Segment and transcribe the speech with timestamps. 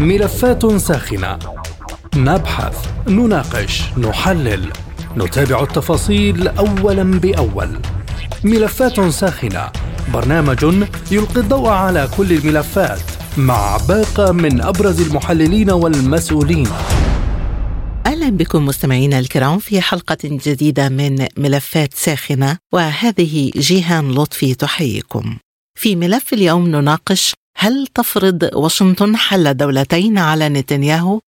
[0.00, 1.38] ملفات ساخنة.
[2.16, 4.72] نبحث نناقش نحلل.
[5.16, 7.68] نتابع التفاصيل اولا بأول.
[8.44, 9.70] ملفات ساخنة.
[10.14, 10.64] برنامج
[11.10, 13.00] يلقي الضوء على كل الملفات
[13.36, 16.68] مع باقة من أبرز المحللين والمسؤولين.
[18.06, 25.36] أهلا بكم مستمعينا الكرام في حلقة جديدة من ملفات ساخنة وهذه جيهان لطفي تحييكم.
[25.78, 31.20] في ملف اليوم نناقش هل تفرض واشنطن حل دولتين على نتنياهو؟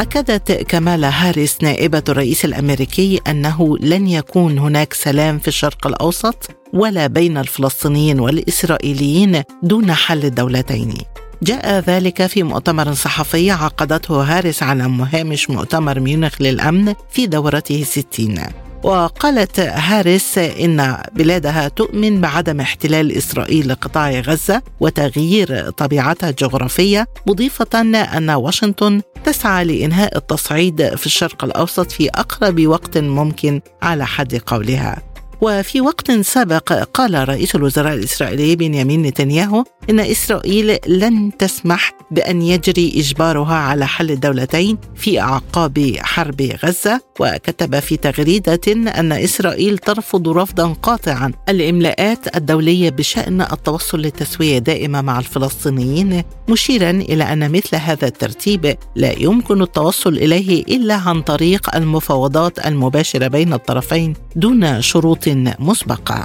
[0.00, 7.06] أكدت كمالا هاريس نائبة الرئيس الأمريكي أنه لن يكون هناك سلام في الشرق الأوسط ولا
[7.06, 10.94] بين الفلسطينيين والإسرائيليين دون حل الدولتين.
[11.42, 18.42] جاء ذلك في مؤتمر صحفي عقدته هاريس على مهامش مؤتمر ميونخ للأمن في دورته الستين
[18.82, 27.80] وقالت هاريس إن بلادها تؤمن بعدم احتلال إسرائيل لقطاع غزة وتغيير طبيعتها الجغرافية مضيفة
[28.16, 35.09] أن واشنطن تسعى لإنهاء التصعيد في الشرق الأوسط في أقرب وقت ممكن على حد قولها.
[35.40, 42.92] وفي وقت سابق قال رئيس الوزراء الإسرائيلي بنيامين نتنياهو إن إسرائيل لن تسمح بأن يجري
[42.96, 47.00] إجبارها على حل الدولتين في أعقاب حرب غزة.
[47.20, 55.18] وكتب في تغريدة أن إسرائيل ترفض رفضا قاطعا الإملاءات الدولية بشأن التوصل لتسوية دائمة مع
[55.18, 62.66] الفلسطينيين مشيرا إلى أن مثل هذا الترتيب لا يمكن التوصل إليه إلا عن طريق المفاوضات
[62.66, 65.28] المباشرة بين الطرفين دون شروط
[65.58, 66.24] مسبقة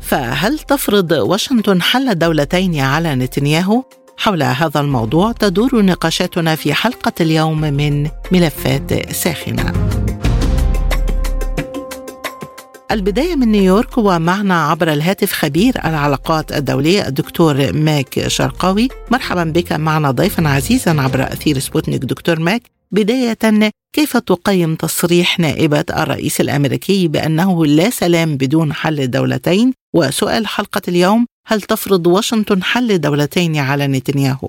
[0.00, 3.82] فهل تفرض واشنطن حل دولتين على نتنياهو؟
[4.16, 9.72] حول هذا الموضوع تدور نقاشاتنا في حلقة اليوم من ملفات ساخنة.
[12.90, 20.10] البداية من نيويورك ومعنا عبر الهاتف خبير العلاقات الدولية الدكتور ماك شرقاوي مرحبا بك معنا
[20.10, 27.66] ضيفا عزيزا عبر أثير سبوتنيك دكتور ماك بداية كيف تقيم تصريح نائبة الرئيس الأمريكي بأنه
[27.66, 34.48] لا سلام بدون حل دولتين وسؤال حلقة اليوم هل تفرض واشنطن حل دولتين على نتنياهو؟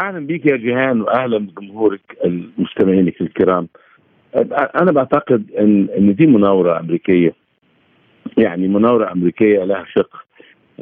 [0.00, 3.68] أهلا بك يا جيهان واهلا بجمهورك المستمعين الكرام.
[4.80, 7.43] أنا بعتقد إن إن دي مناورة أمريكية
[8.38, 10.24] يعني مناوره أمريكية لها شق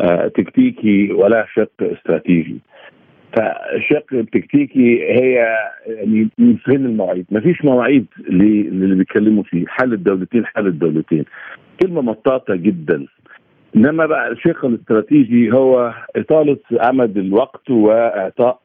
[0.00, 2.56] آه، تكتيكي ولها شق استراتيجي.
[3.36, 5.46] فالشق التكتيكي هي
[5.86, 6.28] يعني
[6.64, 11.24] فين المواعيد؟ ما فيش مواعيد اللي بيتكلموا فيه حل الدولتين حل الدولتين
[11.82, 13.06] كلمة مطاطة جدا
[13.76, 16.58] إنما بقى الشق الاستراتيجي هو إطالة
[16.88, 18.60] أمد الوقت وإعطاء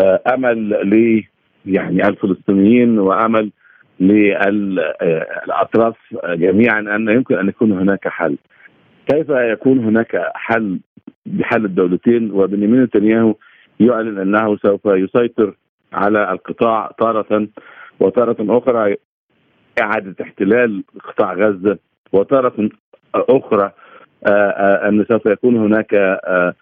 [0.00, 1.22] آه، أمل ل
[1.66, 3.50] يعني الفلسطينيين وأمل
[4.00, 8.36] للأطراف جميعا أن يمكن أن يكون هناك حل.
[9.06, 10.80] كيف يكون هناك حل
[11.26, 13.34] بحل الدولتين وبنيامين نتنياهو
[13.80, 15.54] يعلن أنه سوف يسيطر
[15.92, 17.48] على القطاع تارة
[18.00, 18.96] وتارة أخرى
[19.82, 21.78] إعادة احتلال قطاع غزة
[22.12, 22.68] وتارة
[23.14, 23.72] أخرى
[24.26, 26.54] آه، آه، أن سوف يكون هناك آه،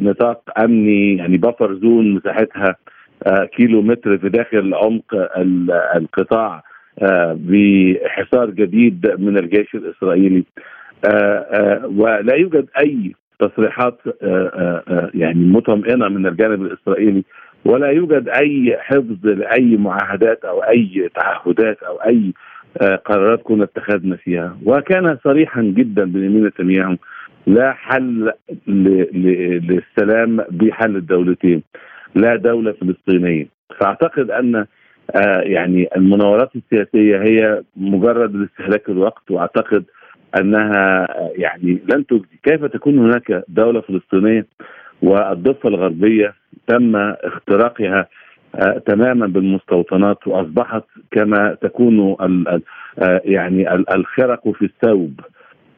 [0.00, 2.76] نطاق أمني يعني بفر زون مساحتها
[3.56, 5.04] كيلو متر في داخل عمق
[5.96, 6.62] القطاع
[7.34, 10.44] بحصار جديد من الجيش الإسرائيلي.
[11.84, 13.98] ولا يوجد أي تصريحات
[15.14, 17.24] يعني مطمئنة من الجانب الإسرائيلي
[17.64, 22.32] ولا يوجد أي حفظ لأي معاهدات أو أي تعهدات أو أي
[23.04, 24.56] قرارات كنا اتخذنا فيها.
[24.64, 26.96] وكان صريحا جدا بنيامين نتنياهو
[27.46, 28.32] لا حل
[28.66, 31.62] للسلام بحل الدولتين.
[32.14, 33.46] لا دولة فلسطينية.
[33.80, 34.66] فأعتقد أن
[35.42, 39.84] يعني المناورات السياسية هي مجرد لاستهلاك الوقت وأعتقد
[40.40, 44.46] أنها يعني لن تجدي كيف تكون هناك دولة فلسطينية
[45.02, 46.34] والضفة الغربية
[46.66, 48.06] تم اختراقها
[48.54, 52.60] آه تماما بالمستوطنات وأصبحت كما تكون آه
[53.24, 55.20] يعني الخرق في الثوب.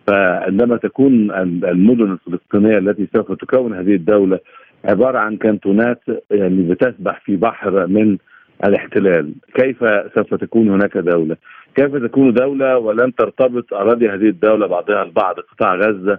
[0.07, 1.31] فعندما تكون
[1.65, 4.39] المدن الفلسطينية التي سوف تكون هذه الدولة
[4.85, 8.19] عبارة عن كانتونات يعني بتسبح في بحر من
[8.65, 9.85] الاحتلال كيف
[10.15, 11.37] سوف تكون هناك دولة
[11.75, 16.19] كيف تكون دولة ولن ترتبط أراضي هذه الدولة بعضها البعض قطاع غزة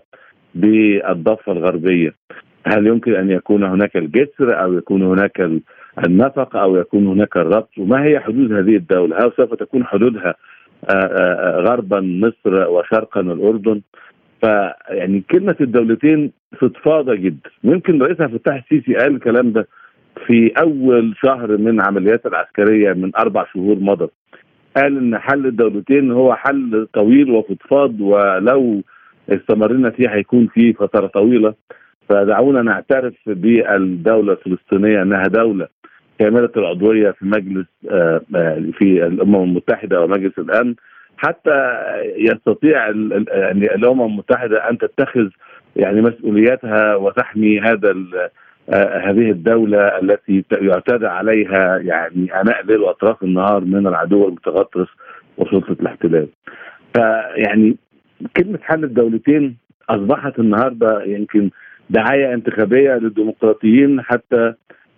[0.55, 2.13] بالضفة الغربية
[2.67, 5.49] هل يمكن أن يكون هناك الجسر أو يكون هناك
[6.05, 10.35] النفق أو يكون هناك الربط وما هي حدود هذه الدولة؟ هل سوف تكون حدودها
[11.59, 13.81] غربا مصر وشرقا الأردن؟
[14.41, 19.67] فيعني كلمة الدولتين فضفاضه جدا، ممكن رئيس عبد الفتاح السيسي قال الكلام ده
[20.25, 24.11] في أول شهر من عمليات العسكرية من أربع شهور مضت.
[24.77, 28.81] قال إن حل الدولتين هو حل طويل وفضفاض ولو
[29.29, 31.53] استمرنا فيه هيكون فيه فترة طويلة.
[32.09, 35.67] فدعونا نعترف بالدولة الفلسطينية إنها دولة
[36.19, 40.75] كاملة العضوية في مجلس آه، آه، في الأمم المتحدة ومجلس الأمن.
[41.23, 41.77] حتى
[42.17, 42.87] يستطيع
[43.27, 45.29] يعني الأمم المتحدة أن تتخذ
[45.75, 47.95] يعني مسؤولياتها وتحمي هذا
[48.69, 54.87] آه، هذه الدولة التي يعتدى عليها يعني أناء الليل وأطراف النهار من العدو المتغطرس
[55.37, 56.27] وسلطة الاحتلال.
[56.95, 57.77] فيعني
[58.37, 59.57] كلمة حل الدولتين
[59.89, 61.49] أصبحت النهاردة يمكن
[61.89, 64.53] دعاية انتخابية للديمقراطيين حتى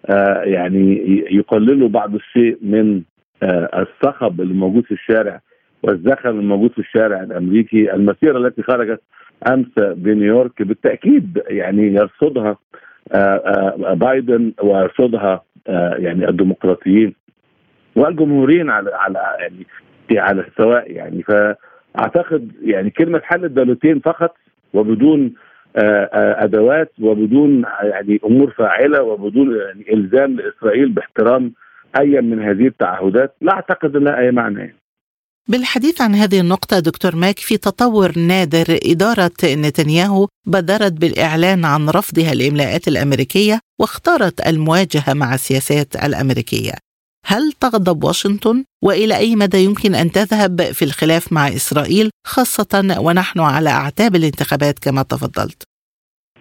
[0.05, 3.01] آه، يعني يقللوا بعض الشيء من
[3.43, 5.41] آه، الصخب اللي موجود في الشارع.
[5.83, 9.01] والزخم الموجود في الشارع الأمريكي المسيرة التي خرجت
[9.47, 12.57] أمس بنيويورك بالتأكيد يعني يرصدها
[13.11, 17.13] آه، آه، بايدن ويرصدها آه، يعني الديمقراطيين
[17.95, 19.65] والجمهوريين على على يعني
[20.11, 24.35] على السواء يعني فأعتقد يعني كلمة حل الدولتين فقط
[24.73, 25.33] وبدون
[25.75, 31.53] أدوات وبدون يعني أمور فاعلة وبدون يعني إلزام لإسرائيل باحترام
[31.99, 34.82] أي من هذه التعهدات لا أعتقد لها أي معنى يعني.
[35.49, 42.31] بالحديث عن هذه النقطة دكتور ماك في تطور نادر إدارة نتنياهو بادرت بالإعلان عن رفضها
[42.31, 46.71] الإملاءات الأمريكية واختارت المواجهة مع السياسات الأمريكية.
[47.25, 53.39] هل تغضب واشنطن؟ وإلى أي مدى يمكن أن تذهب في الخلاف مع إسرائيل خاصة ونحن
[53.39, 55.63] على أعتاب الانتخابات كما تفضلت؟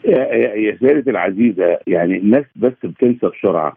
[0.04, 3.76] يا سيدتي العزيزة يعني الناس بس بتنسى بسرعة.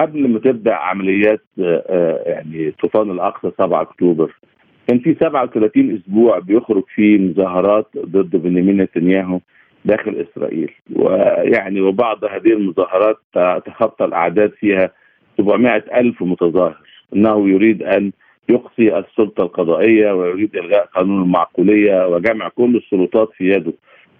[0.00, 4.32] قبل ما تبدأ عمليات آه، آه، يعني طوفان الأقصى 7 أكتوبر
[4.88, 9.40] كان في 37 أسبوع بيخرج فيه مظاهرات ضد بنيامين نتنياهو
[9.84, 10.70] داخل إسرائيل.
[10.96, 13.18] ويعني وبعض هذه المظاهرات
[13.66, 14.90] تخطى الأعداد فيها
[15.38, 16.76] 700 ألف متظاهر.
[17.14, 18.12] إنه يريد أن
[18.48, 23.72] يقصي السلطة القضائية ويريد إلغاء قانون المعقولية وجمع كل السلطات في يده.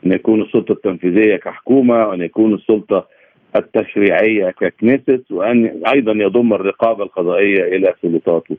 [0.06, 3.06] أن يكون السلطة التنفيذية كحكومة وأن يكون السلطة
[3.56, 8.56] التشريعية ككنيست وأن أيضا يضم الرقابة القضائية إلى سلطاته.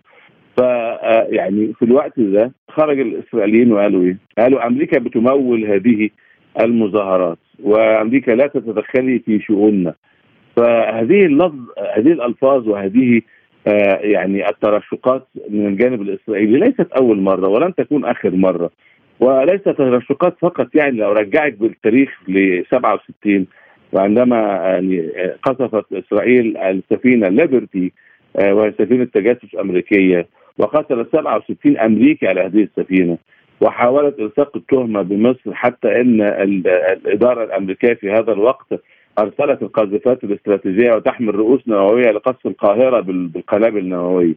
[0.57, 0.61] ف
[1.29, 6.09] يعني في الوقت ده خرج الإسرائيليين وقالوا إيه؟ قالوا أمريكا بتمول هذه
[6.61, 9.93] المظاهرات وأمريكا لا تتدخلي في شؤوننا.
[10.55, 11.59] فهذه اللفظ
[11.95, 13.21] هذه الألفاظ وهذه
[14.01, 18.69] يعني الترشقات من الجانب الإسرائيلي ليست أول مرة ولن تكون آخر مرة
[19.19, 23.47] وليست ترشقات فقط يعني لو رجعك بالتاريخ ل 67
[23.93, 25.09] وعندما يعني
[25.43, 27.91] قصفت إسرائيل السفينة ليبرتي
[28.39, 33.17] آه، وهي سفينة تجسس أمريكية وقتلت 67 أمريكي على هذه السفينة
[33.61, 38.67] وحاولت إلصاق التهمة بمصر حتى إن الإدارة الأمريكية في هذا الوقت
[39.19, 44.33] أرسلت القاذفات الاستراتيجية وتحمل رؤوس نووية لقصف القاهرة بالقنابل النوويه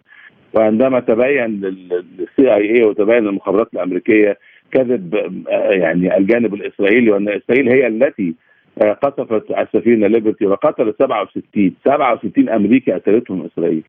[0.54, 4.38] وعندما تبين للسي اي اي وتبين للمخابرات الأمريكية
[4.72, 5.14] كذب
[5.48, 8.49] آه، يعني الجانب الإسرائيلي وأن إسرائيل هي التي آه،
[8.82, 13.82] قصفت السفينة ليبرتي وقتلت 67 67 أمريكي قتلتهم إسرائيل.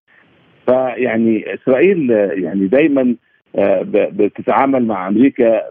[0.67, 3.15] فيعني إسرائيل يعني دايما
[3.55, 5.61] آه، بتتعامل مع أمريكا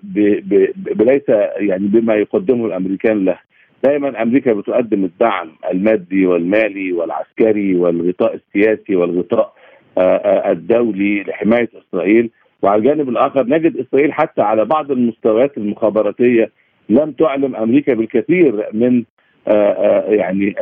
[0.74, 3.38] بليس يعني بما يقدمه الأمريكان له.
[3.84, 9.54] دائما أمريكا بتقدم الدعم المادي والمالي والعسكري والغطاء السياسي والغطاء
[9.98, 12.30] آه، الدولي لحماية إسرائيل.
[12.62, 16.50] وعلى الجانب الآخر نجد إسرائيل حتى على بعض المستويات المخابراتية
[16.90, 19.04] لم تعلم أمريكا بالكثير من
[19.48, 20.54] آه، آه، يعني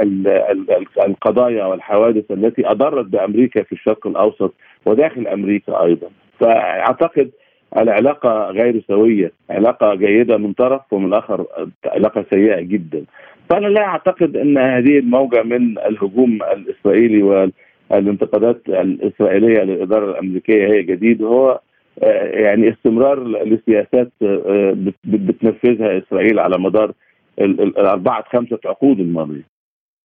[1.07, 4.55] القضايا والحوادث التي أضرت بأمريكا في الشرق الأوسط
[4.87, 6.09] وداخل أمريكا أيضا.
[6.41, 7.31] فأعتقد
[7.77, 11.47] العلاقة غير سوية علاقة جيدة من طرف ومن الآخر
[11.87, 13.05] علاقة سيئة جدا.
[13.51, 17.51] فأنا لا أعتقد إن هذه الموجة من الهجوم الإسرائيلي
[17.91, 21.23] والانتقادات الإسرائيلية للإدارة الأمريكية هي جديد.
[21.23, 21.61] هو
[22.33, 26.93] يعني استمرار لسياسات آه، بتنفذها إسرائيل على مدار
[27.39, 29.59] الأربعة خمسة عقود الماضية.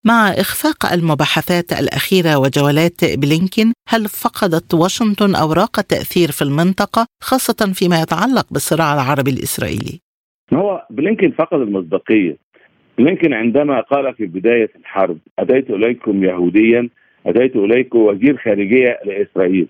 [0.05, 8.01] مع إخفاق المباحثات الأخيرة وجولات بلينكين، هل فقدت واشنطن أوراق التاثير في المنطقة خاصة فيما
[8.01, 9.99] يتعلق بالصراع العربي الإسرائيلي؟
[10.53, 12.37] هو بلينكين فقد المصداقية.
[12.97, 16.89] بلينكين عندما قال في بداية الحرب: أتيت إليكم يهوديا
[17.25, 19.67] أتيت إليكم وزير خارجية لإسرائيل.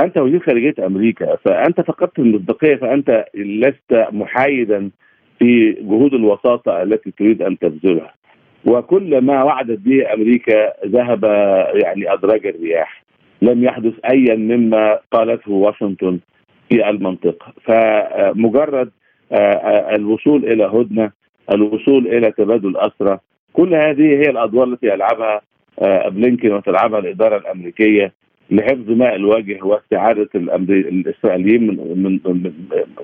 [0.00, 4.90] أنت وزير خارجية أمريكا فأنت فقدت المصداقية فأنت لست محايدا
[5.38, 8.14] في جهود الوساطة التي تريد أن تبذلها.
[8.66, 11.24] وكل ما وعدت به أمريكا ذهب
[11.84, 13.02] يعني أدراج الرياح.
[13.42, 16.18] لم يحدث ايا مما قالته واشنطن
[16.68, 17.52] في المنطقة.
[17.64, 18.90] فمجرد
[19.32, 21.10] آه، آه، الوصول إلى هدنة
[21.52, 23.18] الوصول إلى تبادل اسرى
[23.52, 25.40] كل هذه هي الأدوار التي يلعبها
[25.78, 28.12] آه، بلينكن وتلعبها الإدارة الأمريكية.
[28.50, 32.52] لحفظ ماء الوجه واستعاده الإسرائيليين من من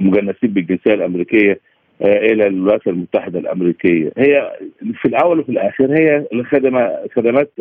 [0.01, 1.61] مجنسين بالجنسية الأمريكية
[2.03, 4.13] إلى الولايات المتحدة الأمريكية.
[4.19, 4.53] هي
[4.95, 6.27] في الأول وفي الآخر هي
[7.15, 7.53] خدمات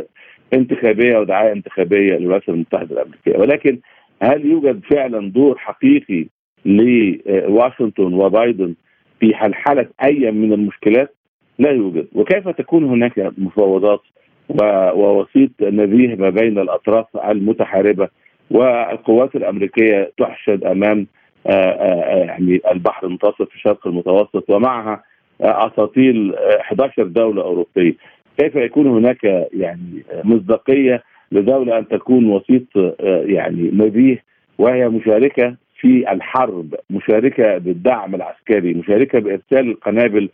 [0.53, 3.37] انتخابية ودعاية انتخابية للولايات المتحدة الأمريكية.
[3.37, 3.79] ولكن
[4.21, 6.25] هل يوجد فعلا دور حقيقي
[6.65, 8.75] لواشنطن وبايدن
[9.19, 11.15] في حلحله أي من المشكلات؟
[11.59, 14.01] لا يوجد، وكيف تكون هناك مفاوضات
[14.93, 18.09] ووسيط نزيه ما بين الأطراف المتحاربة
[18.51, 21.07] والقوات الأمريكية تحشد أمام
[21.47, 25.03] آه، آه، يعني البحر المتوسط في الشرق المتوسط ومعها
[25.41, 27.93] أساطيل 11 دولة أوروبية.
[28.37, 34.23] كيف يكون هناك يعني مصداقية لدولة أن تكون وسيط آه، يعني نزيه
[34.57, 40.29] وهي مشاركة في الحرب مشاركة بالدعم العسكري مشاركة بإرسال القنابل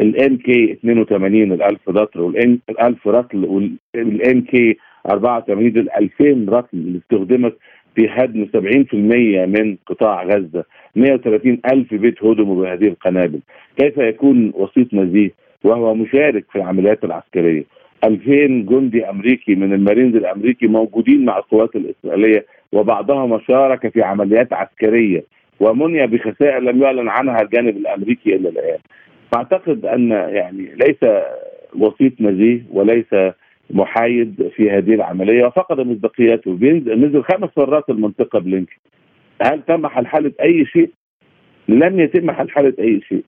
[0.00, 3.44] الان كي 82 ال 1000 رطل والان 1000 رطل
[3.94, 7.56] وال MK 84 ال 2000 رطل اللي استخدمت
[7.94, 8.94] في هدم 70%
[9.46, 10.64] من قطاع غزة.
[10.96, 13.40] 130 ألف بيت هدموا بهذه القنابل.
[13.76, 15.30] كيف يكون وسيط نزيه
[15.64, 17.64] وهو مشارك في العمليات العسكرية.
[18.04, 25.24] 2000 جندي أمريكي من المارينز الأمريكي موجودين مع القوات الإسرائيلية وبعضهم شارك في عمليات عسكرية.
[25.60, 28.78] ومني بخسائر لم يعلن عنها الجانب الأمريكي إلى الآن.
[29.32, 31.12] فأعتقد أن يعني ليس
[31.78, 33.14] وسيط نزيه وليس
[33.70, 36.50] محايد في هذه العملية وفقد مصداقيته
[36.96, 38.76] نزل خمس مرات المنطقة بلينكن
[39.42, 40.90] هل تم حلحله أي شيء؟
[41.68, 43.24] لم يتم حلحله أي شيء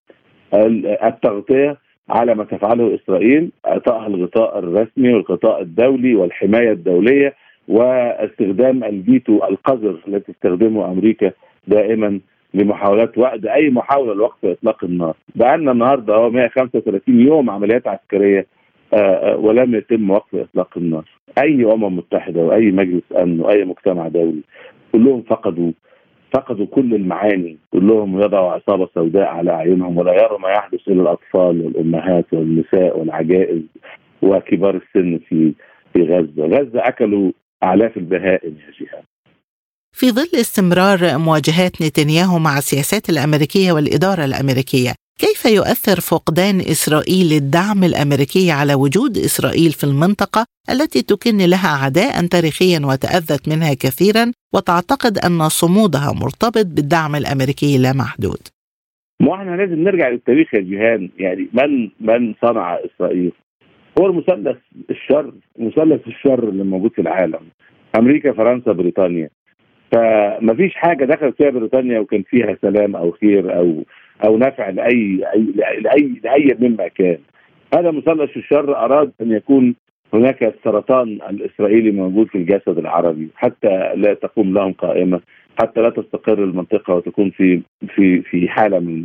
[1.05, 1.77] التغطية
[2.11, 7.35] على ما تفعله إسرائيل اعطائها الغطاء الرسمي والغطاء الدولي والحماية الدولية
[7.69, 11.33] واستخدام الفيتو القذر التي تستخدمه أمريكا
[11.67, 12.21] دائما
[12.55, 15.17] لمحاولات وقت أي محاولة لوقف إطلاق النار.
[15.35, 18.47] بقالنا النهارده هو 135 يوم عمليات عسكرية
[18.95, 21.05] آه، آه، ولم يتم وقف إطلاق النار.
[21.43, 24.41] أي أمم متحدة وأي مجلس أمن وأي مجتمع دولي
[24.93, 25.73] كلهم فقدوا
[26.35, 27.59] فقدوا كل المعاني.
[27.73, 33.63] كلهم يضعوا عصابة سوداء على أعينهم ولا يروا ما يحدث إلى الأطفال والأمهات والنساء والعجائز
[34.23, 35.53] وكبار السن في
[35.93, 37.33] في غزة، غزة أكلوا
[37.65, 39.05] الاف البهائم يا جهاد.
[39.99, 44.93] في ظل استمرار مواجهات نتنياهو مع السياسات الأمريكية والإدارة الأمريكية،
[45.25, 52.27] كيف يؤثر فقدان إسرائيل الدعم الأمريكي على وجود إسرائيل في المنطقة التي تكن لها عداء
[52.27, 54.25] تاريخيا وتأذت منها كثيرا
[54.55, 58.43] وتعتقد أن صمودها مرتبط بالدعم الأمريكي لا محدود؟
[59.21, 63.33] ما إحنا لازم نرجع للتاريخ يا جيهان يعني من من صنع إسرائيل؟
[64.01, 64.57] هو المثلث
[64.91, 67.43] الشر مثلث الشر اللي موجود في العالم
[67.99, 69.29] أمريكا فرنسا بريطانيا
[69.95, 73.85] فما فيش حاجة دخلت فيها بريطانيا وكان فيها سلام أو خير أو
[74.25, 75.25] أو نفع لأي
[75.81, 77.19] لأي لأي مما كان
[77.75, 79.75] هذا مثلث الشر أراد أن يكون
[80.15, 85.21] هناك السرطان الإسرائيلي موجود في الجسد العربي حتى لا تقوم لهم قائمة
[85.61, 87.63] حتى لا تستقر المنطقة وتكون في
[87.95, 89.05] في في حالة من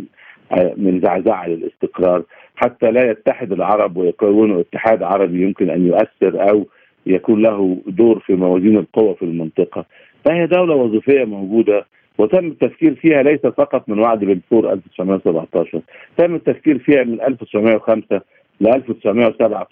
[0.77, 2.23] من زعزعة للاستقرار
[2.55, 6.67] حتى لا يتحد العرب ويكونوا اتحاد عربي يمكن أن يؤثر أو
[7.05, 9.85] يكون له دور في موازين القوى في المنطقة.
[10.25, 11.85] فهي دولة وظيفية موجودة
[12.17, 15.81] وتم التفكير فيها ليس فقط من وعد بلفور 1917
[16.17, 18.21] تم التفكير فيها من 1905
[18.61, 19.67] ل 1907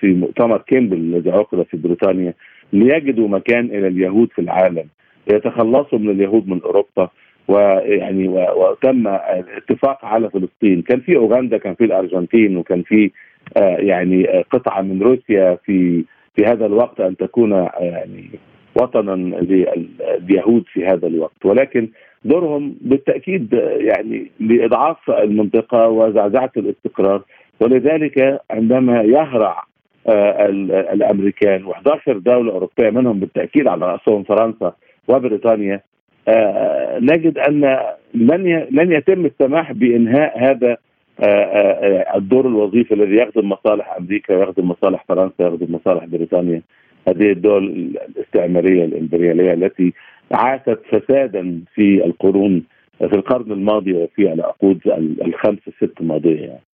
[0.00, 2.34] في مؤتمر كيمبل الذي عقد في بريطانيا
[2.72, 4.84] ليجدوا مكان إلى اليهود في العالم
[5.28, 7.08] ليتخلصوا من اليهود من أوروبا
[7.48, 10.82] ويعني وتم الاتفاق على فلسطين.
[10.82, 13.10] كان في أوغندا كان في الأرجنتين وكان في
[13.56, 16.04] آه، يعني قطعة من روسيا في
[16.36, 18.30] في هذا الوقت أن تكون يعني
[18.74, 19.10] وطنا
[19.42, 21.44] لليهود في هذا الوقت.
[21.44, 21.88] ولكن
[22.24, 27.22] دورهم بالتأكيد يعني لإضعاف المنطقة وزعزعة الاستقرار.
[27.60, 29.64] ولذلك عندما يهرع
[30.08, 30.46] آه،
[30.92, 34.72] الأمريكان و11 دولة أوروبية منهم بالتأكيد على رأسهم فرنسا
[35.08, 35.80] وبريطانيا
[36.28, 37.78] آه، نجد أن
[38.14, 40.76] لن لن يتم السماح بإنهاء هذا
[41.20, 46.62] آه، الدور الوظيفي الذي يخدم مصالح أمريكا ويخدم مصالح فرنسا ويخدم مصالح بريطانيا.
[47.08, 47.64] هذه الدول
[48.08, 49.92] الاستعمارية الإمبريالية التي
[50.32, 52.62] عاشت فسادا في القرون
[52.98, 54.80] في القرن الماضي وفي العقود
[55.26, 56.64] الخمس الست الماضيه يعني.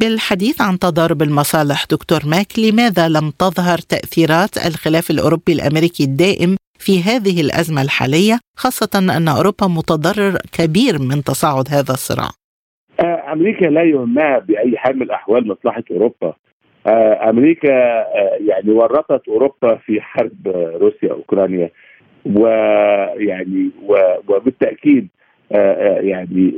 [0.00, 7.02] بالحديث عن تضارب المصالح دكتور ماك لماذا لم تظهر تأثيرات الخلاف الأوروبي الأمريكي الدائم في
[7.02, 12.30] هذه الأزمة الحالية خاصة أن أوروبا متضرر كبير من تصاعد هذا الصراع
[13.00, 16.34] آه، أمريكا لا يهمها بأي حال من الأحوال مصلحة أوروبا
[17.30, 20.48] أمريكا آه، يعني ورطت أوروبا في حرب
[20.80, 21.70] روسيا اوكرانيا
[22.24, 23.70] ويعني
[24.28, 25.08] وبالتأكيد
[25.52, 26.54] آه، يعني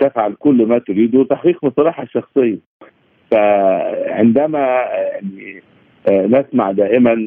[0.00, 2.58] تفعل كل ما تريده تحقيق مصالحها الشخصية.
[3.30, 4.58] فعندما
[4.98, 5.62] يعني
[6.08, 7.26] نسمع دائما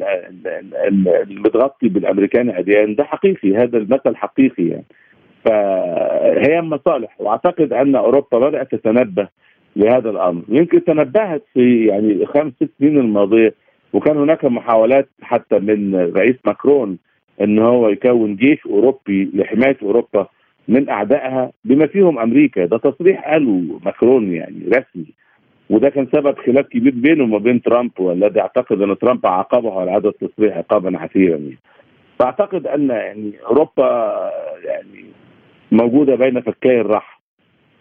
[1.29, 4.85] المتغطي بالأمريكان عديان ده حقيقي هذا المثل حقيقي يعني.
[5.45, 9.27] فهي مصالح وأعتقد أن أوروبا بدأت تتنبه
[9.75, 10.41] لهذا الأمر.
[10.49, 13.53] يمكن تنبهت في يعني خمس ست سنين الماضية
[13.93, 16.97] وكان هناك محاولات حتى من رئيس ماكرون
[17.41, 20.27] إن هو يكون جيش أوروبي لحماية أوروبا
[20.67, 22.65] من أعدائها بما فيهم أمريكا.
[22.65, 25.05] ده تصريح قاله ماكرون يعني رسمي.
[25.69, 29.91] وده كان سبب خلاف كبير بينه وما بين ترامب والذي أعتقد إن ترامب عاقبه على
[29.91, 31.57] هذا التصريح عقابا عسيرا يعني.
[32.19, 34.13] فأعتقد أن يعني أوروبا
[34.65, 35.05] يعني
[35.71, 37.20] موجودة بين فكي الرحم.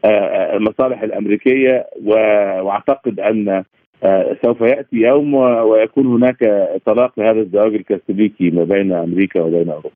[0.04, 3.64] المصالح الأمريكية وأعتقد أن
[4.04, 9.90] آه، سوف يأتي يوم ويكون هناك طلاق لهذا الزواج الكاثوليكي ما بين أمريكا وبين أوروبا.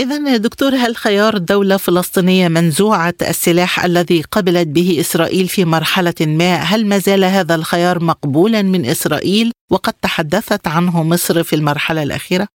[0.00, 6.54] إذا دكتور هل خيار دولة فلسطينية منزوعة السلاح الذي قبلت به إسرائيل في مرحلة ما
[6.54, 12.46] هل ما زال هذا الخيار مقبولا من إسرائيل وقد تحدثت عنه مصر في المرحلة الأخيرة؟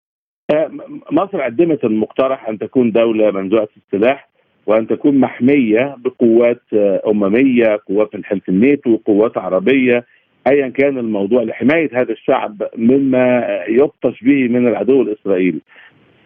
[1.13, 4.29] مصر قدمت المقترح أن تكون دولة منزوعة السلاح
[4.69, 6.63] وأن تكون محمية بقوات
[7.09, 10.05] أممية، قوات الحلف الناتو، قوات عربية،
[10.47, 15.61] ايا كان الموضوع لحماية هذا الشعب مما يبطش به من العدو الإسرائيلي.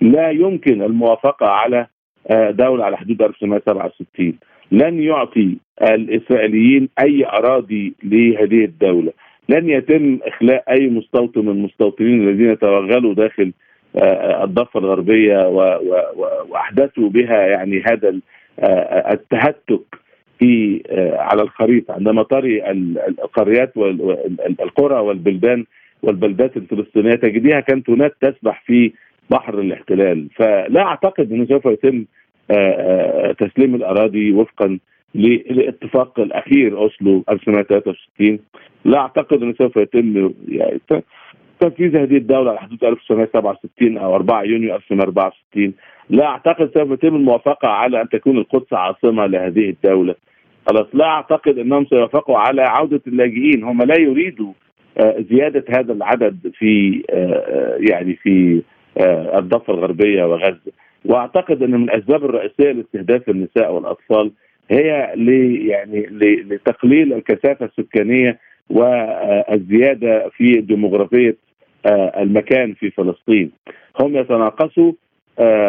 [0.01, 1.87] لا يمكن الموافقة على
[2.31, 4.39] دوله على حدود 1967
[4.73, 9.13] لن يعطي الإسرائيليين أي أراضي لهذه الدولة
[9.49, 13.53] لن يتم إخلاء أي مستوطن من المستوطنين الذين توغلوا داخل
[14.43, 15.49] الضفة الغربية
[16.49, 18.15] وأحدثوا بها يعني هذا
[19.13, 19.83] التهتك
[20.39, 20.83] في
[21.19, 22.71] على الخريطة عندما تري
[23.09, 25.65] القريات والقرى والبلدان
[26.03, 28.93] والبلدات الفلسطينية تجديها كانت هناك تسبح في
[29.31, 30.29] بحر الاحتلال.
[30.37, 32.05] فلا أعتقد أنه سوف يتم
[33.39, 34.79] تسليم الأراضي وفقا
[35.15, 38.39] للاتفاق الأخير أوسلو 1963
[38.85, 40.81] لا أعتقد أنه سوف يتم يعني
[41.63, 45.75] تنفيذ هذه الدولة على حدود 1967 أو 4 يونيو 1964
[46.11, 50.15] لا أعتقد سوف يتم الموافقة على أن تكون القدس عاصمة لهذه الدولة.
[50.69, 53.65] خلاص لا أعتقد أنهم سيوافقوا على عودة اللاجئين.
[53.65, 54.53] هم لا يريدوا
[55.31, 57.03] زيادة هذا العدد في
[57.91, 58.63] يعني في
[59.39, 60.73] الضفة الغربية وغزة.
[61.05, 64.33] وأعتقد أن من الاسباب الرئيسية لاستهداف النساء والأطفال
[64.71, 65.29] هي ل
[65.71, 66.07] يعني
[66.51, 68.39] لتقليل الكثافة السكانية
[68.71, 71.37] والزيادة في ديموغرافية
[71.91, 73.51] المكان في فلسطين.
[74.01, 74.93] هم يتناقصوا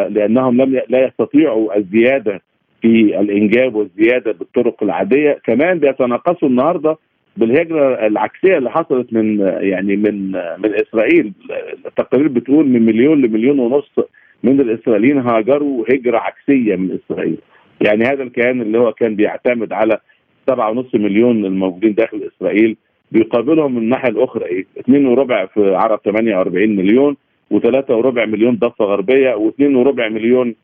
[0.09, 2.41] لأنهم لم لا يستطيعوا الزيادة
[2.81, 5.39] في الإنجاب والزيادة بالطرق العادية.
[5.43, 6.97] كمان بيتناقصوا النهارده
[7.37, 11.33] بالهجرة العكسية اللي حصلت من يعني من من إسرائيل.
[11.85, 13.91] التقارير بتقول من مليون لمليون ونص
[14.43, 17.37] من الإسرائيليين هاجروا هجرة عكسية من إسرائيل.
[17.81, 19.99] يعني هذا الكيان اللي هو كان بيعتمد على
[20.49, 22.77] سبعة ونص مليون الموجودين داخل إسرائيل
[23.11, 24.45] بيقابلهم من الناحية الأخرى.
[24.45, 27.15] إيه؟ اثنين وربع في عرب 48 مليون
[27.51, 30.55] وثلاثة وربع مليون ضفة غربية واثنين وربع مليون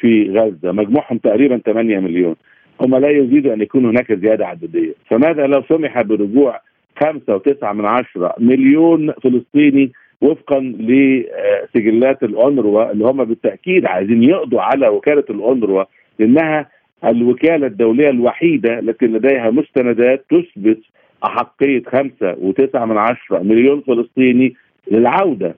[0.00, 0.72] في غزة.
[0.72, 2.34] مجموعهم تقريبا 8 مليون.
[2.80, 4.94] هم لا يريدوا أن يكون هناك زيادة عددية.
[5.10, 6.60] فماذا لو سمح برجوع
[7.00, 14.88] خمسة وتسعة من عشرة مليون فلسطيني وفقا لسجلات الأونروا اللي هم بالتأكيد عايزين يقضوا على
[14.88, 15.84] وكالة الأونروا
[16.18, 16.70] لأنها
[17.04, 20.78] الوكالة الدولية الوحيدة التي لديها مستندات تثبت
[21.24, 24.54] أحقية خمسة وتسعة من عشرة مليون فلسطيني
[24.90, 25.54] للعودة.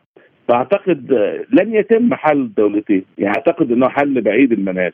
[0.48, 1.12] فأعتقد
[1.52, 4.92] لن يتم حل الدولتين يعني أعتقد إنه حل بعيد المنال.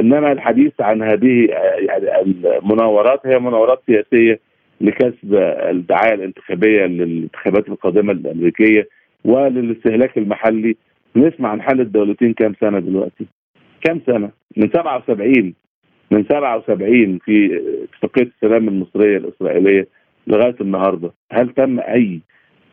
[0.00, 4.40] إنما الحديث عن هذه يعني المناورات هي مناورات سياسية
[4.80, 5.34] لكسب
[5.70, 8.88] الدعاية الانتخابية للانتخابات القادمة الأمريكية
[9.24, 10.76] وللاستهلاك المحلي.
[11.16, 13.26] نسمع عن حل الدولتين كم سنة دلوقتي؟
[13.80, 15.54] كم سنة؟ من 77
[16.10, 19.88] من 77 في اتفاقيه السلام المصرية الإسرائيلية
[20.26, 22.20] لغاية النهارده هل تم أي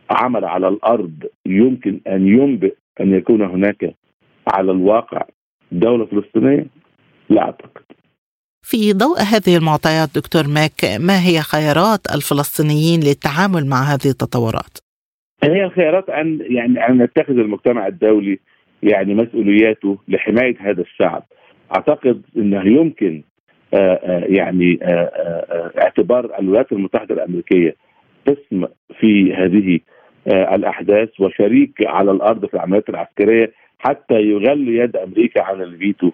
[0.10, 1.14] عمل على الأرض
[1.46, 3.96] يمكن أن ينبئ أن يكون هناك
[4.48, 5.22] على الواقع
[5.72, 6.66] دولة فلسطينية؟
[7.30, 7.82] لا أعتقد.
[8.66, 14.78] في ضوء هذه المعطيات دكتور ماك ما هي خيارات الفلسطينيين للتعامل مع هذه التطورات؟
[15.44, 18.40] هي الخيارات أن يعني أن يتخذ المجتمع الدولي
[18.84, 21.24] يعني مسؤولياته لحماية هذا الشعب.
[21.76, 23.22] أعتقد إنه يمكن
[23.74, 27.76] آآ آآ يعني آآ اعتبار الولايات المتحدة الأمريكية
[28.28, 28.66] قسم
[29.00, 29.80] في هذه
[30.28, 36.12] الأحداث وشريك على الأرض في العمليات العسكرية حتى يغلي يد أمريكا عن الفيتو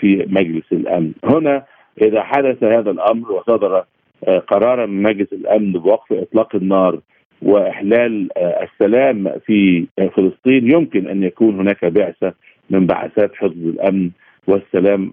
[0.00, 1.12] في مجلس الأمن.
[1.24, 1.64] هنا
[2.02, 3.84] إذا حدث هذا الأمر وصدر
[4.48, 7.00] قرارا من مجلس الأمن بوقف إطلاق النار
[7.42, 12.32] وإحلال السلام في فلسطين يمكن أن يكون هناك بعثة
[12.70, 14.10] من بعثات حزب الأمن
[14.48, 15.12] والسلام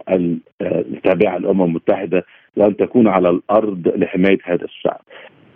[0.61, 2.25] التابعه للامم المتحدة
[2.57, 5.01] وان تكون على الأرض لحماية هذا الشعب.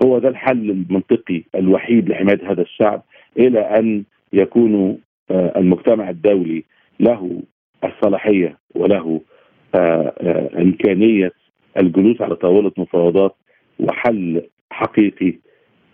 [0.06, 3.04] هو ده الحل المنطقي الوحيد لحماية هذا الشعب
[3.38, 4.98] إلى أن يكون
[5.32, 6.64] آه، المجتمع الدولي
[7.00, 7.42] له
[7.84, 9.22] الصلاحية وله
[9.76, 11.32] آه، آه، إمكانية
[11.78, 13.36] الجلوس على طاولة مفاوضات
[13.80, 15.34] وحل حقيقي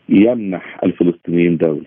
[0.09, 1.85] يمنح الفلسطينيين دولة.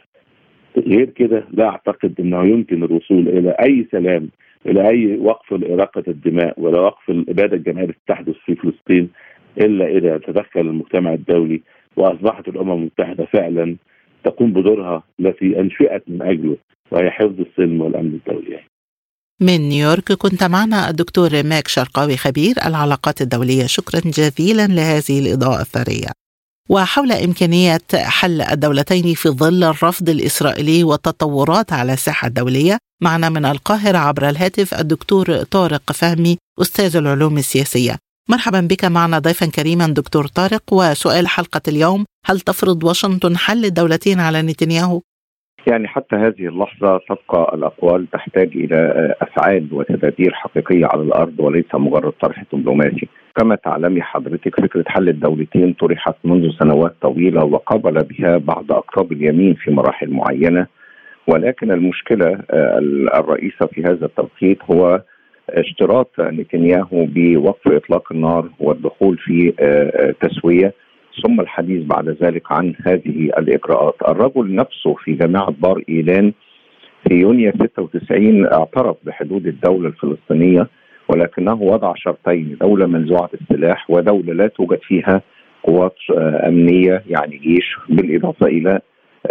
[0.76, 4.28] غير كده لا أعتقد إنه يمكن الوصول إلى أي سلام
[4.66, 9.10] إلى أي وقف لإراقة الدماء ولا وقف الاباده التي تحدث في فلسطين
[9.58, 11.60] إلا إذا تدخل المجتمع الدولي
[11.96, 13.76] وأصبحت الأمم المتحدة فعلا
[14.24, 16.56] تقوم بدورها التي أنشئت من أجله
[16.90, 18.60] وهي حفظ السلم والأمن الدولي.
[19.40, 26.27] من نيويورك كنت معنا الدكتور ماك شرقاوي خبير العلاقات الدولية شكرا جزيلا لهذه الإضاءة الثرية.
[26.68, 32.78] وحول إمكانية حل الدولتين في ظل الرفض الإسرائيلي والتطورات على الساحة الدولية.
[33.02, 37.98] معنا من القاهرة عبر الهاتف الدكتور طارق فهمي أستاذ العلوم السياسية.
[38.28, 40.62] مرحبا بك معنا ضيفا كريما دكتور طارق.
[40.72, 45.00] وسؤال حلقة اليوم هل تفرض واشنطن حل الدولتين على نتنياهو؟
[45.66, 52.12] يعني حتى هذه اللحظة تبقى الأقوال تحتاج إلى أفعال وتدابير حقيقية على الأرض وليس مجرد
[52.12, 53.08] طرح دبلوماسي.
[53.36, 59.54] كما تعلمي حضرتك فكرة حل الدولتين طرحت منذ سنوات طويلة وقابل بها بعض أقطاب اليمين
[59.54, 60.66] في مراحل معينة.
[61.26, 62.78] ولكن المشكلة آه،
[63.14, 65.02] الرئيسة في هذا التوقيت هو
[65.50, 70.74] اشتراط نتنياهو بوقف إطلاق النار والدخول في آه، آه، تسوية.
[71.22, 73.94] ثم الحديث بعد ذلك عن هذه الإجراءات.
[74.08, 76.32] الرجل نفسه في جامعة بار إيلان
[77.08, 80.68] في يونيو 96 اعترف بحدود الدولة الفلسطينية
[81.08, 85.22] ولكنه وضع شرطين دولة منزوعة السلاح ودولة لا توجد فيها
[85.62, 85.96] قوات
[86.48, 88.80] أمنية يعني جيش بالإضافة إلى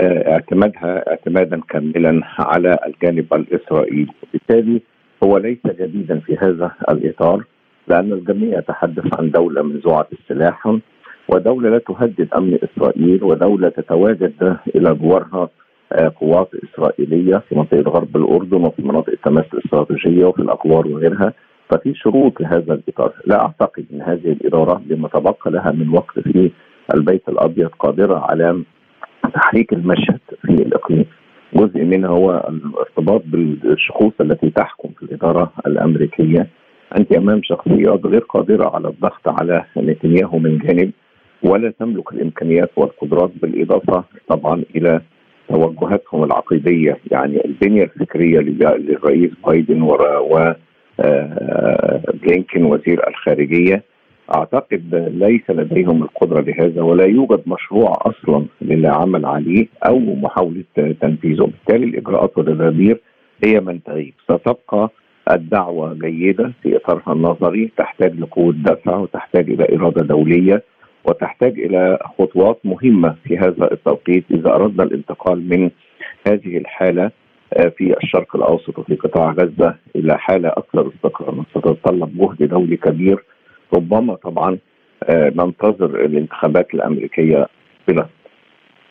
[0.02, 4.08] آه، اعتمادها اعتمادا كاملا على الجانب الإسرائيلي.
[4.24, 4.82] وبالتالي
[5.24, 7.44] هو ليس جديدا في هذا الإطار
[7.88, 10.78] لأن الجميع يتحدث عن دولة منزوعة السلاح.
[11.30, 15.50] ودولة لا تهدد أمن إسرائيل ودولة تتواجد إلى جوارها
[15.94, 21.34] آه، قوات إسرائيلية في منطقة غرب الأردن وفي مناطق التماس الاستراتيجية وفي الأقوار وغيرها.
[21.70, 23.14] ففي شروط لهذا الإطار.
[23.26, 26.52] لا أعتقد أن هذه الإدارة بما تبقى لها من وقت في
[26.96, 28.64] البيت الأبيض قادرة على
[29.34, 31.06] تحريك المشهد في الإقليم.
[31.54, 36.48] جزء منها هو الارتباط بالشخوص التي تحكم في الإدارة الأمريكية.
[36.98, 40.92] أنت أمام شخصيات غير قادرة على الضغط على نتنياهو من جانب
[41.48, 45.02] ولا تملك الإمكانيات والقدرات بالإضافة طبعا إلى
[45.50, 46.98] توجهاتهم العقيدية.
[47.12, 50.54] يعني البنية الفكرية للرئيس بايدن و
[51.00, 53.84] آه، بلينكن وزير الخارجية
[54.36, 60.64] أعتقد ليس لديهم القدرة لهذا ولا يوجد مشروع أصلا للعمل عليه أو محاولة
[61.02, 63.00] تنفيذه، بالتالي الإجراءات والتدابير
[63.46, 64.90] هي من تغيب، ستبقى
[65.32, 70.64] الدعوة جيدة في إطارها النظري تحتاج لقوة دفع وتحتاج إلى إرادة دولية
[71.08, 75.70] وتحتاج إلى خطوات مهمة في هذا التوقيت إذا أردنا الانتقال من
[76.28, 77.12] هذه الحالة
[77.54, 83.24] آه، في الشرق الأوسط وفي قطاع غزة إلى حالة أكثر استقرارا ستتطلب جهد دولي كبير.
[83.74, 84.58] ربما طبعا
[85.04, 87.48] آه، ننتظر الانتخابات الأمريكية
[87.88, 88.08] بلا.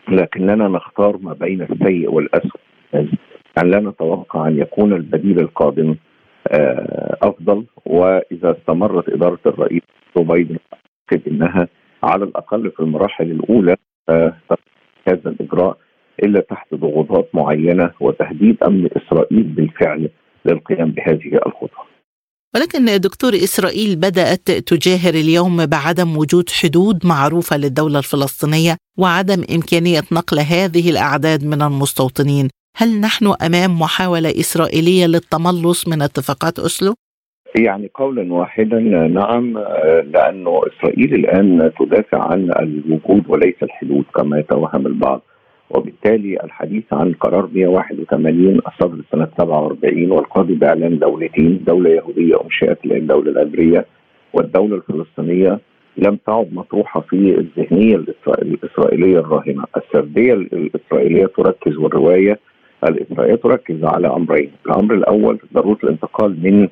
[0.09, 2.61] لكننا نختار ما بين السيء والأسوء.
[2.93, 5.97] يعني لا نتوقع أن يكون البديل القادم
[6.49, 7.65] آه، أفضل.
[7.87, 9.83] وإذا استمرت إدارة الرئيس
[10.17, 11.69] بايدن أعتقد إنها
[12.03, 13.77] على الأقل في المراحل الأولى
[15.09, 15.77] هذا الإجراء
[16.23, 20.11] إلا تحت ضغوطات معينة وتهديد أمن إسرائيل بالفعل
[20.45, 21.87] للقيام بهذه الخطوه.
[22.55, 30.39] ولكن دكتور إسرائيل بدأت تجاهر اليوم بعدم وجود حدود معروفة للدولة الفلسطينية وعدم إمكانية نقل
[30.39, 36.95] هذه الأعداد من المستوطنين، هل نحن أمام محاولة إسرائيلية للتملص من اتفاقات اسلو؟
[37.55, 38.79] يعني قولا واحدا
[39.09, 39.59] نعم
[40.15, 45.23] لأنه إسرائيل الآن تدافع عن الوجود وليس الحدود كما يتوهم البعض.
[45.71, 53.31] وبالتالي الحديث عن قرار 181 الصدر سنة 47 والقاضي بإعلان دولتين دولة يهودية انشئت الدولة
[53.31, 53.87] العبريه
[54.33, 55.61] والدولة الفلسطينية
[55.97, 57.97] لم تعد مطروحة في الذهنية
[58.43, 62.39] الإسرائيلية الراهنة، السردية الإسرائيلية تركز والرواية
[62.89, 66.69] الإسرائيلية تركز على أمرين، الأمر الأول ضرورة الانتقال من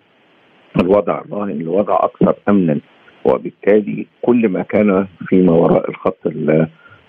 [0.80, 2.80] الوضع الراهن لوضع أكثر امنا
[3.24, 6.26] وبالتالي كل ما كان فيما وراء الخط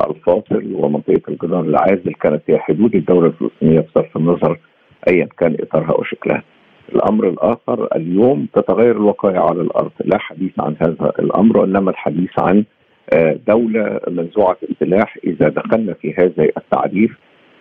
[0.09, 4.59] الفاصل ومنطقة الجدار العازل كانت هي حدود الدولة الفلسطينية بصرف النظر
[5.07, 6.43] ايا كان إطارها أو شكلها.
[6.95, 12.63] الأمر الآخر اليوم تتغير الوقائع على الأرض، لا حديث عن هذا الأمر وإنما الحديث عن
[13.13, 17.17] آه، دولة منزوعة السلاح إذا دخلنا في هذا التعريف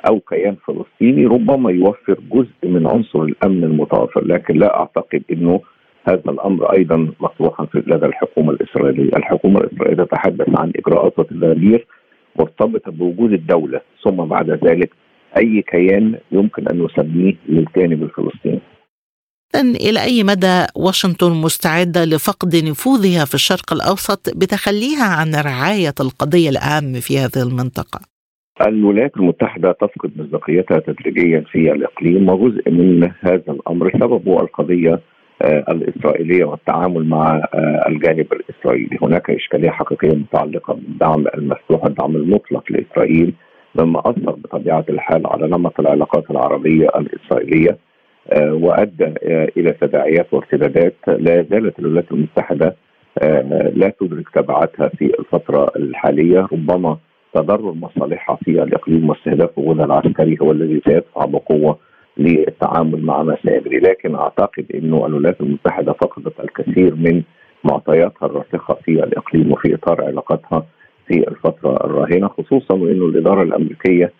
[0.08, 5.60] أو كيان فلسطيني ربما يوفر جزء من عنصر الأمن المتوفر لكن لا أعتقد إنه
[6.04, 11.86] هذا الأمر أيضا مطروحا لدى الحكومة الإسرائيلية، الحكومة الإسرائيلية تتحدث عن إجراءات وتدابير
[12.38, 14.90] مرتبطة بوجود الدولة ثم بعد ذلك
[15.38, 18.60] أي كيان يمكن أن نسميه للجانب الفلسطيني.
[19.56, 26.92] إلى أي مدى واشنطن مستعدة لفقد نفوذها في الشرق الأوسط بتخليها عن رعاية القضية الأهم
[27.00, 28.00] في هذه المنطقة؟
[28.66, 35.00] الولايات المتحدة تفقد مصداقيتها تدريجيا في الإقليم وجزء من هذا الأمر سببه القضية
[35.42, 38.98] آه، الإسرائيلية والتعامل مع آه، الجانب الإسرائيلي.
[39.02, 43.34] هناك إشكالية حقيقية متعلقة بالدعم المفتوح الدعم المطلق لإسرائيل
[43.74, 47.78] مما أثر بطبيعة الحال على نمط العلاقات العربية الإسرائيلية
[48.32, 49.14] آه، وأدى
[49.56, 52.76] إلى تداعيات وارتدادات لا زالت الولايات المتحدة
[53.74, 56.46] لا تدرك تبعاتها في الفترة الحالية.
[56.52, 56.98] ربما
[57.34, 61.78] تضرر مصالحها في الإقليم واستهداف وجودها العسكري هو الذي سيدفع بقوة
[62.16, 67.22] للتعامل مع مسائل لكن أعتقد انه الولايات المتحدة فقدت الكثير من
[67.64, 70.66] معطياتها الراسخة في الإقليم وفي إطار علاقاتها
[71.06, 74.12] في الفترة الراهنة خصوصا وانه الإدارة الأمريكية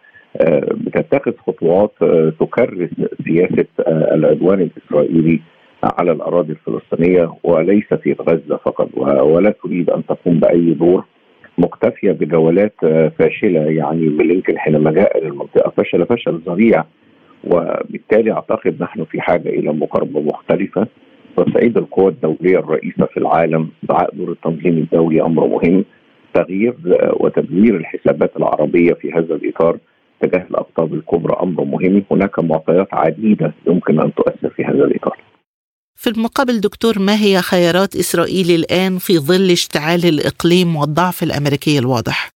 [0.70, 2.90] بتتخذ خطوات آه، تكرس
[3.26, 5.40] سياسة آه، العدوان الإسرائيلي
[5.98, 8.88] على الأراضي الفلسطينية وليس في غزة فقط
[9.22, 11.04] ولا تريد أن تقوم بأي دور
[11.59, 16.85] مكتفية بجولات آه، فاشلة يعني بلينكن حينما جاء إلى المنطقة فشل فشل ذريع
[17.46, 20.87] وبالتالي أعتقد نحن في حاجة إلى مقاربة مختلفة.
[21.37, 25.85] تصعيد القوى الدولية الرئيسة في العالم استدعاء دور التنظيم الدولي أمر مهم.
[26.35, 26.74] تغيير
[27.20, 29.78] وتدوير الحسابات العربية في هذا الإطار
[30.20, 32.04] تجاه الاقطاب الكبرى أمر مهم.
[32.11, 35.18] هناك معطيات عديدة يمكن أن تؤثر في هذا الإطار.
[35.96, 42.34] في المقابل دكتور ما هي خيارات إسرائيل الآن في ظل اشتعال الإقليم والضعف الأمريكي الواضح؟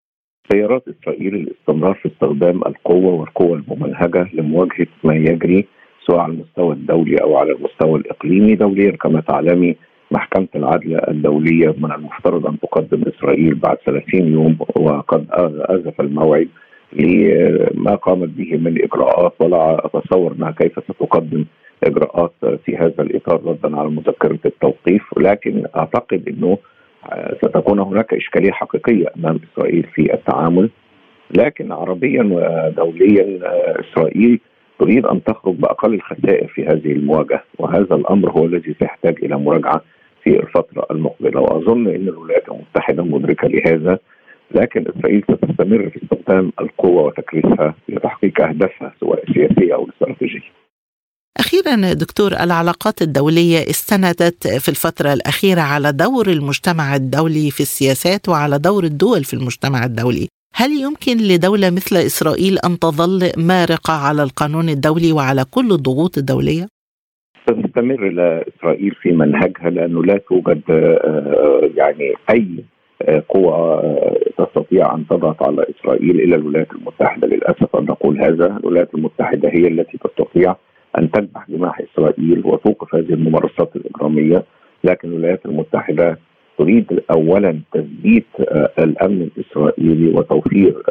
[0.52, 5.66] خيارات إسرائيل الاستمرار في استخدام القوة والقوة الممنهجه لمواجهة ما يجري
[6.06, 9.76] سواء على المستوى الدولي أو على المستوى الإقليمي دوليا كما تعلمي
[10.10, 15.26] محكمة العدل الدولية من المفترض أن تقدم إسرائيل بعد 30 يوم وقد
[15.60, 16.48] أزف الموعد
[16.92, 21.44] لما قامت به من إجراءات ولا اتصور انها كيف ستقدم
[21.84, 22.32] إجراءات
[22.64, 26.58] في هذا الإطار ردا على مذكرة التوقيف ولكن أعتقد إنه
[27.42, 30.70] ستكون هناك إشكالية حقيقية أمام إسرائيل في التعامل
[31.38, 33.38] لكن عربيا ودوليا
[33.80, 34.40] إسرائيل
[34.78, 39.82] تريد أن تخرج بأقل الخسائر في هذه المواجهة وهذا الأمر هو الذي سيحتاج إلى مراجعة
[40.22, 43.98] في الفترة المقبلة وأظن إن الولايات المتحدة مدركة لهذا
[44.54, 50.67] لكن إسرائيل ستستمر في استخدام القوة وتكريسها لتحقيق أهدافها سواء سياسية أو استراتيجية.
[51.36, 58.58] أخيرا دكتور العلاقات الدولية استندت في الفترة الأخيرة على دور المجتمع الدولي في السياسات وعلى
[58.58, 64.68] دور الدول في المجتمع الدولي هل يمكن لدولة مثل إسرائيل أن تظل مارقة على القانون
[64.68, 66.66] الدولي وعلى كل الضغوط الدولية؟
[67.42, 68.02] ستستمر
[68.48, 72.64] إسرائيل في منهجها لأنه لا توجد آه، يعني أي
[73.28, 73.82] قوى
[74.38, 79.68] تستطيع أن تضغط على إسرائيل إلى الولايات المتحدة للأسف أن نقول هذا الولايات المتحدة هي
[79.68, 80.56] التي تستطيع
[80.98, 84.44] أن تذبح جماح إسرائيل وتوقف هذه الممارسات الإجرامية
[84.84, 86.18] لكن الولايات المتحدة
[86.58, 88.26] تريد اولا تثبيت
[88.78, 90.82] الأمن الإسرائيلي وتوفير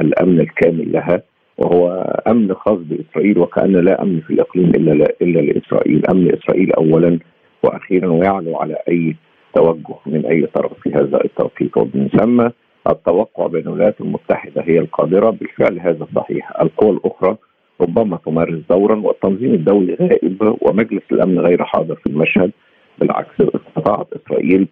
[0.00, 1.22] الأمن الكامل لها
[1.58, 1.88] وهو
[2.28, 7.18] أمن خاص بإسرائيل وكأن لا أمن في الاقليم إلا إلا لإسرائيل، أمن إسرائيل اولا
[7.62, 9.16] وأخيرا ويعلو على أي
[9.54, 11.76] توجه من أي طرف في هذا التوقيت.
[11.76, 12.48] ومن ثم
[12.90, 17.36] التوقع بان الولايات المتحدة هي القادرة بالفعل هذا صحيح، القوى الأخرى
[17.82, 22.50] ربما تمارس دورا والتنظيم الدولي غائب ومجلس الأمن غير حاضر في المشهد.
[22.98, 24.68] بالعكس استطاعت إسرائيل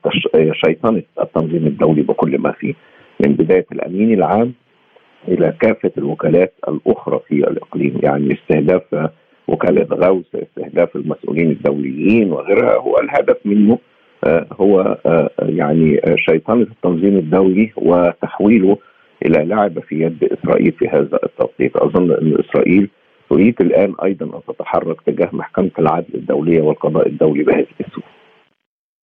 [0.52, 2.74] شيطنه التنظيم الدولي بكل ما فيه.
[3.26, 4.52] من بداية الأمين العام
[5.28, 9.10] إلى كافة الوكالات الأخرى في الإقليم يعني استهداف
[9.48, 12.76] وكالة غوث استهداف المسؤولين الدوليين وغيرها.
[12.76, 13.78] هو الهدف منه
[14.24, 18.78] آه، هو آه، يعني آه، شيطنه التنظيم الدولي وتحويله
[19.26, 22.90] إلى لعب في يد إسرائيل في هذا التوقيت، أظن إن إسرائيل
[23.30, 28.04] تريد الآن أيضا أن تتحرك تجاه محكمة العدل الدولية والقضاء الدولي بهذه الصورة.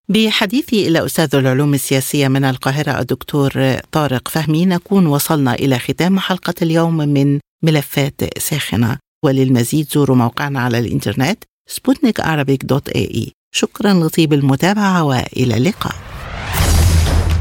[0.10, 3.52] بحديثي إلى أستاذ العلوم السياسية من القاهرة الدكتور
[3.92, 8.98] طارق فهمي نكون وصلنا إلى ختام حلقة اليوم من ملفات ساخنة.
[9.26, 12.22] وللمزيد زوروا موقعنا على الإنترنت سبوتنيك
[12.64, 13.32] dot ae.
[13.52, 16.17] شكرا لطيب المتابعة وإلى اللقاء.